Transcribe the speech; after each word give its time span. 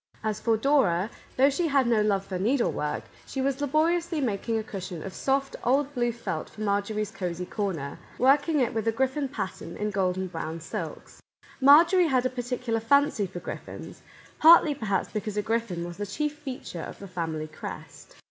As 0.23 0.39
for 0.39 0.57
Dora, 0.57 1.11
though 1.37 1.51
she 1.51 1.67
had 1.67 1.85
no 1.85 2.01
love 2.01 2.25
for 2.25 2.39
needlework, 2.39 3.03
she 3.27 3.39
was 3.39 3.61
laboriously 3.61 4.19
mak 4.19 4.49
ing 4.49 4.57
a 4.57 4.63
cushion 4.63 5.03
of 5.03 5.13
soft, 5.13 5.55
old 5.63 5.93
blue 5.93 6.11
felt 6.11 6.49
for 6.49 6.61
Mar 6.61 6.81
jorie's 6.81 7.11
cosey 7.11 7.45
corner, 7.45 7.99
working 8.17 8.59
it 8.59 8.73
with 8.73 8.87
a 8.87 8.91
griffin 8.91 9.27
pattern 9.27 9.77
in 9.77 9.91
golden 9.91 10.25
brown 10.25 10.59
silks. 10.59 11.21
Marjorie 11.61 12.07
had 12.07 12.25
a 12.25 12.31
particular 12.31 12.79
fancy 12.79 13.27
for 13.27 13.39
griffins,— 13.39 14.01
partly, 14.39 14.73
per 14.73 14.87
haps, 14.87 15.09
because 15.13 15.37
a 15.37 15.43
griffin 15.43 15.85
was 15.85 15.97
the 15.97 16.07
chief 16.07 16.35
feature 16.35 16.81
of 16.81 16.97
the 16.97 17.07
family 17.07 17.45
crest. 17.47 18.15